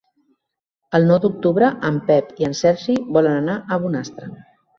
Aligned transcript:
El 0.99 1.03
nou 1.11 1.19
d'octubre 1.25 1.69
en 1.91 1.99
Pep 2.07 2.33
i 2.45 2.49
en 2.49 2.57
Sergi 2.61 2.97
volen 3.19 3.39
anar 3.45 3.61
a 3.77 3.81
Bonastre. 3.87 4.33